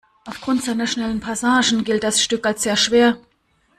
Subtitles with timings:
[0.25, 3.17] Aufgrund seiner schnellen Passagen gilt das Stück als sehr schwer.